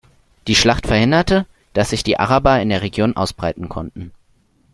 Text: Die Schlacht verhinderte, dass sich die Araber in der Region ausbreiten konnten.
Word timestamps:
Die 0.47 0.55
Schlacht 0.55 0.87
verhinderte, 0.87 1.45
dass 1.73 1.91
sich 1.91 2.01
die 2.03 2.17
Araber 2.17 2.59
in 2.59 2.69
der 2.69 2.81
Region 2.81 3.15
ausbreiten 3.15 3.69
konnten. 3.69 4.11